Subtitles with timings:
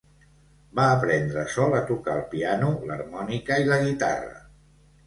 [0.79, 4.39] Va aprendre sol a tocar el piano l'harmònica i la guitarra.